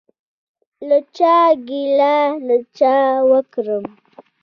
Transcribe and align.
له 0.87 0.97
چا 1.17 1.37
ګیله 1.67 2.15
له 2.47 2.57
چا 2.77 2.95
وکړم؟ 3.29 3.85